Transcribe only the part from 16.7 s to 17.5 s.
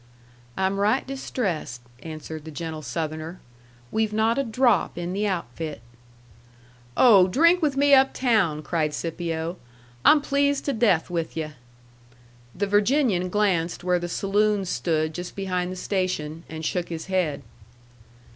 his head.